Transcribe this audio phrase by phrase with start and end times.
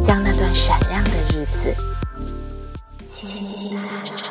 [0.00, 1.74] 将那段闪亮的日子
[3.08, 4.24] 轻轻弹着。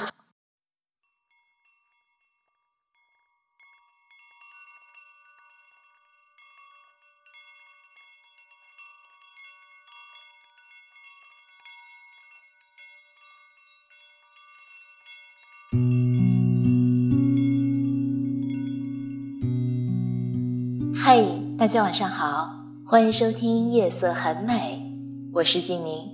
[20.95, 21.21] 嗨，
[21.57, 24.88] 大家晚上好，欢迎收听《夜色很美》。
[25.36, 26.12] 我是静宁，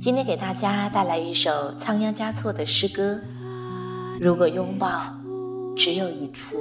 [0.00, 3.18] 今天给大家带来一首仓央嘉措的诗歌。
[4.20, 5.12] 如果拥抱
[5.76, 6.56] 只有一次。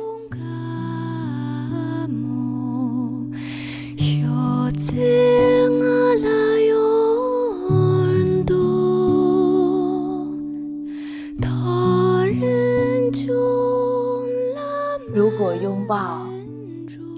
[15.13, 16.25] 如果拥抱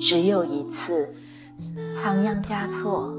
[0.02, 1.16] 只有一次，
[1.96, 3.14] 仓央嘉措。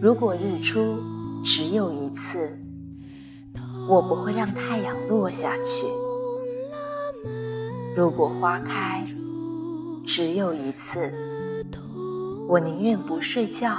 [0.00, 1.02] 如果日出
[1.44, 2.58] 只有一次，
[3.88, 5.86] 我不会让太阳落下去；
[7.96, 9.06] 如果花开
[10.06, 11.12] 只有一次，
[12.48, 13.78] 我宁愿不睡觉，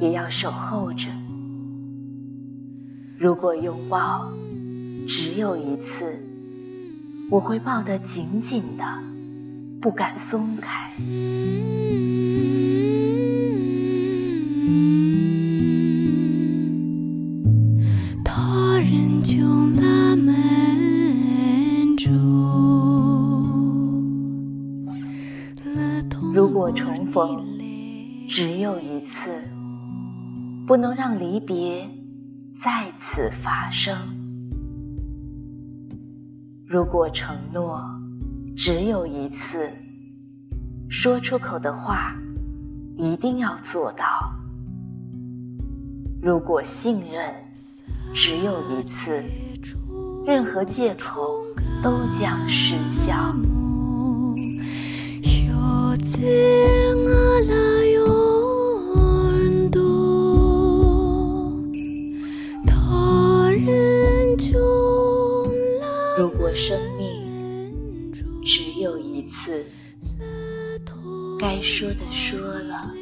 [0.00, 1.08] 也要守候着；
[3.18, 4.30] 如果拥抱
[5.06, 6.22] 只有一次，
[7.30, 8.84] 我会抱得紧紧的，
[9.80, 10.92] 不敢松开。
[26.62, 27.44] 如果重逢
[28.28, 29.42] 只有一次，
[30.64, 31.84] 不能让离别
[32.56, 33.96] 再次发生；
[36.64, 37.82] 如果承诺
[38.56, 39.68] 只有一次，
[40.88, 42.14] 说出口的话
[42.96, 44.04] 一定要做到；
[46.22, 47.34] 如果信任
[48.14, 49.20] 只有一次，
[50.24, 51.44] 任何借口
[51.82, 53.34] 都将失效。
[66.18, 68.12] 如果生命
[68.44, 69.64] 只有一次，
[71.38, 72.92] 该说的说了，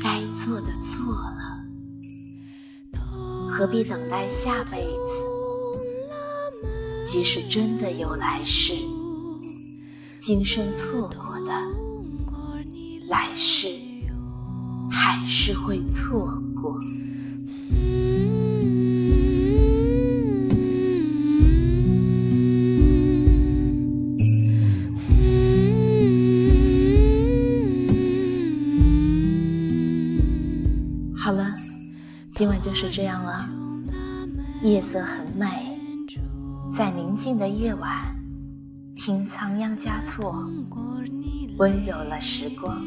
[0.00, 1.64] 该做的做了，
[3.50, 5.24] 何必等待下辈子？
[7.06, 8.74] 即使真的有来世，
[10.20, 11.52] 今生错过的。
[13.08, 13.68] 来世
[14.90, 16.78] 还是会错过。
[32.34, 33.48] 今晚就是这样了。
[34.60, 35.78] 夜色很美，
[36.76, 37.88] 在宁静的夜晚，
[38.96, 40.50] 听仓央嘉措。
[41.58, 42.84] 温柔了时光。